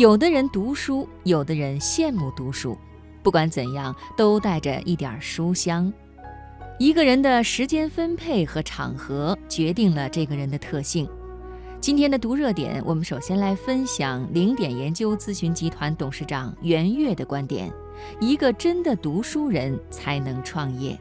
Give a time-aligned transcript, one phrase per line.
[0.00, 2.74] 有的人读书，有的人羡慕读书。
[3.22, 5.92] 不管怎样，都带着一点书香。
[6.78, 11.06] 一个人的时间分配和场合，决定了这个人的特性。
[11.82, 17.70] 今天的读热点，我们首先来分享零点研究咨询集团董事长袁岳的观点：
[18.20, 20.98] 一个真的读书人才能创业。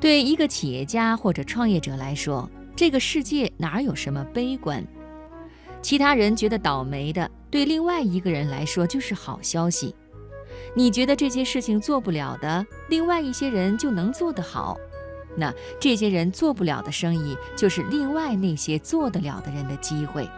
[0.00, 4.84] 对一个企业家或者创业者来说，这个世界哪有什么悲观？
[5.82, 9.94] 其他人觉得倒霉的，对另外一个人来说就是好消息。
[10.74, 14.76] 你觉得这些事情做不了的，另外一些人就能做得好。
[15.36, 20.28] 那这些人做不了的生意，就是另外那些做得了的人的机会。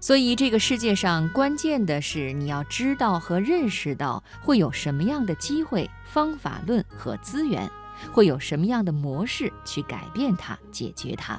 [0.00, 7.68] 所以，这个世界上关键的是你要知道和认识到会有什么样的机会、方法论和资源，
[8.12, 11.38] 会有什么样的模式去改变它、解决它。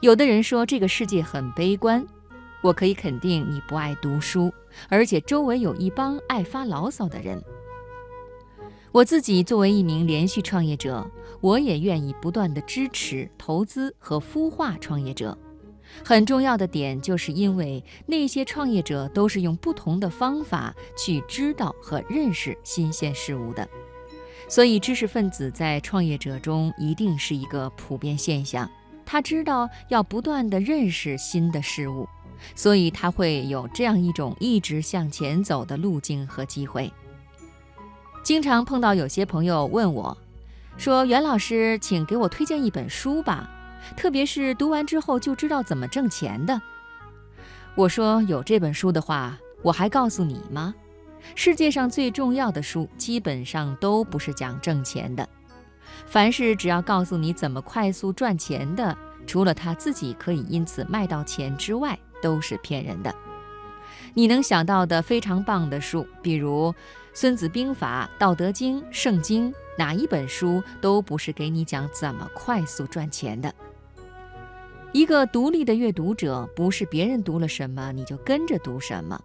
[0.00, 2.04] 有的人说这个世界很悲观，
[2.62, 4.52] 我可以肯定你不爱读书，
[4.88, 7.42] 而且周围有一帮爱发牢骚的人。
[8.92, 11.04] 我自己作为一名连续创业者，
[11.40, 15.36] 我也愿意不断的支持、投资和孵化创业者。
[16.04, 23.68] 很重要的点就是因为那些创业者都是用不同的方法去知道和认识新鲜事物的，
[24.48, 28.68] 所以知识分子在创业者中一定是一个普遍现象。
[29.06, 32.08] 他知道要不断地认识新的事物，
[32.54, 36.92] 所以他会有这样一种一直向前走的路径和机会。
[38.22, 40.16] 经常碰到有些朋友问我，
[40.78, 43.48] 说：“袁老师，请给我推荐一本书吧，
[43.96, 46.60] 特别是读完之后就知道怎么挣钱的。”
[47.76, 50.74] 我说：“有这本书的话，我还告诉你吗？
[51.34, 55.28] 世界上最重要的书基本上都不是讲挣钱的。”
[56.06, 63.14] 凡是只要告诉你怎么快速赚钱的，除了他自己可以因此卖到钱之外，都是骗人的。
[64.14, 66.70] 你能想到的非常棒的书，比如
[67.12, 73.52] 《孙子兵法》《道德经》《圣经》，哪一本书都不是给你讲怎么快速赚钱的。
[74.92, 79.20] 一个独立的阅读者，不是别人读了什么你就跟着读什么。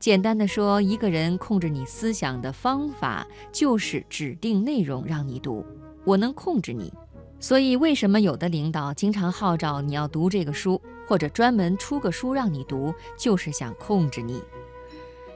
[0.00, 5.62] 简单的说，一个人控制你思想的方法，就是指定内容让你读。
[6.04, 6.92] 我能控制你，
[7.40, 14.42] 所以为什么有的领导经常号召你要读这个书，或者专门出个书让你读，就是想控制你。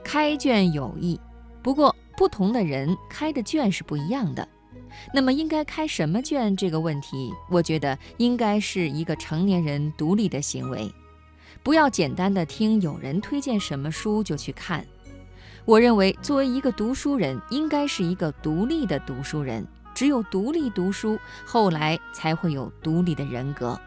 [0.04, 1.18] 开卷有益，
[1.62, 4.46] 不过不同的人开的卷是不一样的。
[5.12, 10.90] 那么应该开什么卷这个问题，我觉得应该是一个成年人独立的行为，
[11.62, 14.84] 不要简单的听有人推荐什么书就去看。
[15.66, 19.66] 我认为作为一个读书人，应该是一个独立的读书人。
[19.94, 23.78] 只有独立读书，后来才会有独立的人格。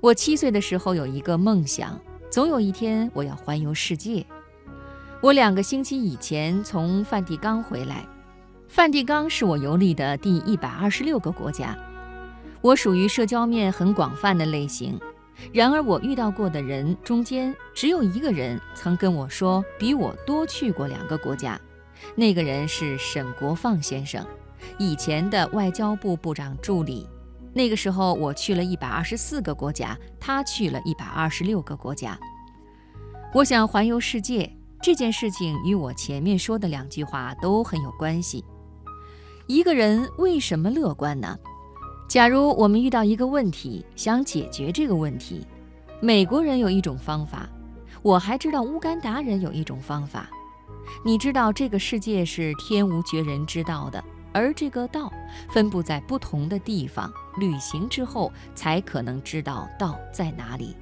[0.00, 4.24] 我七岁的时候有一个梦想，总有一天我要环游世界。
[5.20, 8.06] 我两个星期以前从梵蒂冈回来，
[8.68, 11.76] 梵蒂冈是我游历的第一百二十六个国家。
[12.60, 15.00] 我属于社交面很广泛的类型，
[15.52, 21.60] 然而我遇到过的人中间，只有一个人曾跟我说比我多去过两个国家，
[22.14, 24.24] 那个人是沈国放先生。
[24.78, 27.06] 以前的外交部部长助理，
[27.52, 32.18] 那个时候我去了一百二十四个国家，他去了一百二十六个国家。
[33.34, 38.44] 我想环游世界这件事情与我前面说的两句话都很有关系。
[39.46, 41.36] 一个人为什么乐观呢？
[42.08, 45.46] 假如我们遇到一个问题，想解决这个问题，
[46.00, 47.48] 美国人有一种方法，
[48.02, 50.28] 我还知道乌干达人有一种方法。
[51.04, 54.02] 你知道这个世界是天无绝人之道的。
[54.38, 55.12] 而这个道
[55.50, 60.76] 分布在不同的地方，旅行之后才可能知道道在哪里。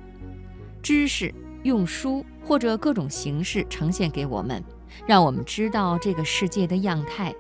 [0.83, 4.63] 知识用书或者各种形式呈现给我们，
[5.07, 7.35] 让我们知道这个世界的样态。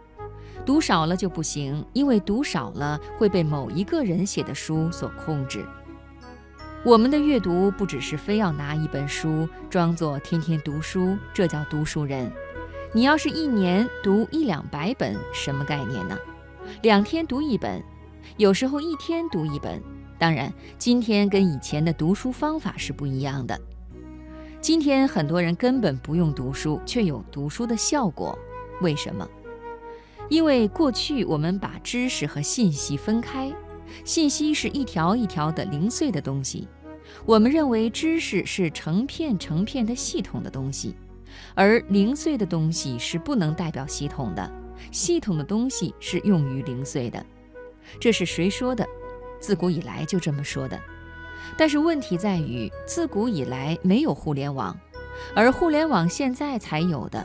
[0.65, 5.66] 读少了就不行，因为读少了会被某一个人写的书所控制。
[6.83, 12.33] 我们的阅读不只是非要拿一本书装作天天读书，这叫读书人。
[12.97, 16.16] 你要是一年读一两百本，什么概念呢？
[16.81, 17.83] 两天读一本，
[18.39, 19.83] 有时候一天读一本。
[20.19, 23.60] 当然，今天跟以前的读书方法是不一样的。
[24.63, 28.39] 今天很多人根本不用读书，却有读书的效果。
[28.81, 29.28] 为什么？
[30.31, 33.53] 因为过去我们把知识和信息分开，
[34.07, 36.66] 信息是一条一条的零碎的东西，
[37.27, 40.95] 我们认为知识是成片成片的系统的东西。
[41.54, 44.50] 而零碎的东西是不能代表系统的，
[44.91, 47.24] 系统的东西是用于零碎的。
[48.00, 48.86] 这是谁说的？
[49.38, 50.80] 自古以来就这么说的。
[51.56, 54.77] 但是问题在于，自古以来没有互联网，
[55.34, 57.24] 而互联网现在才有的。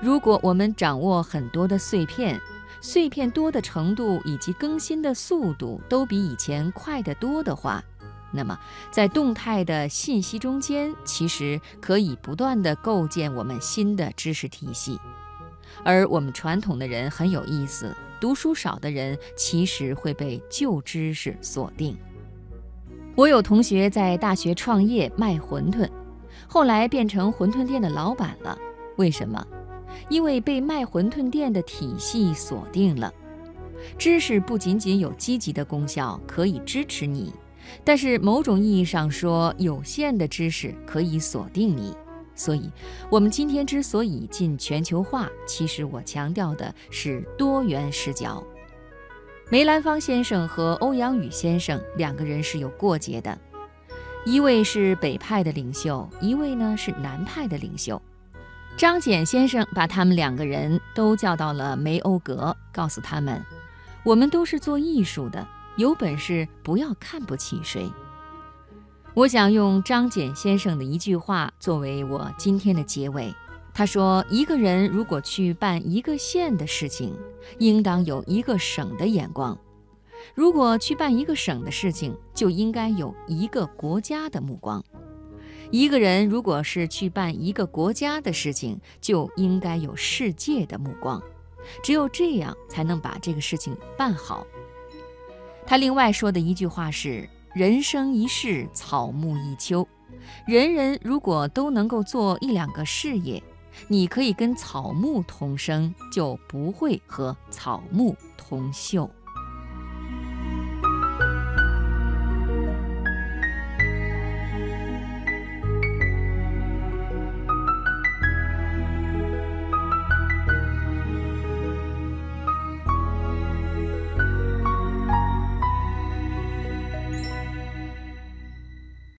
[0.00, 2.40] 如果我们掌握很多的碎片，
[2.80, 7.82] 碎片多的程度以及更新的速度都比以前快得多的话，
[8.34, 8.58] 那么
[8.90, 14.98] 在动态的信息中间，其实可以不断地构建我们新的知识体系。
[15.84, 21.96] 而我们传统的人很有意思，读书少的人其实会被旧知识锁定。
[23.16, 25.88] 我有同学在大学创业卖馄饨，
[26.48, 28.58] 后来变成馄饨店的老板了。
[28.96, 29.46] 为什么？
[30.08, 33.12] 因为被卖馄饨店的体系锁定了。
[33.98, 37.32] 知识不仅仅有积极的功效，可以支持你，
[37.84, 41.96] 但是某种意义上说，有限的知识可以锁定你。
[42.36, 42.68] 所以，
[43.10, 48.42] 我们今天之所以进全球化，其实我强调的是多元视角。
[49.50, 53.38] 梅兰芳先生和欧阳予先生两个人是有过节的，
[54.24, 58.02] 一位是北派的领袖，一位呢是南派的领袖。
[58.76, 63.40] 张謇先生把他们两个人都叫到了梅欧阁，告诉他们
[64.02, 65.46] ：“我们都是做艺术的，
[65.76, 67.90] 有本事不要看不起谁。”
[69.14, 73.32] 我想用张謇先生的一句话作为我今天的结尾。
[73.72, 77.12] 他说：“一个人如果去办一个县的事情，
[77.58, 79.56] 应当有一个省的眼光；
[80.32, 84.80] 如果去办一个省的事情，就应该有一个国家的目光。
[85.72, 91.20] 一个人如果是去办一个国家的事情，就应该有世界的目光。
[91.82, 94.46] 只有这样，才能把这个事情办好。”
[95.66, 97.28] 他另外说的一句话是。
[97.54, 99.86] 人生一世，草木一秋。
[100.44, 103.40] 人人如果都能够做一两个事业，
[103.86, 109.08] 你可以跟草木同生，就不会和草木同秀。